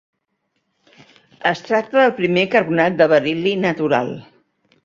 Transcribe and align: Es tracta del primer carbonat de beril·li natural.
Es 1.51 1.61
tracta 1.69 1.99
del 1.99 2.15
primer 2.21 2.47
carbonat 2.57 2.99
de 3.03 3.09
beril·li 3.15 3.55
natural. 3.67 4.15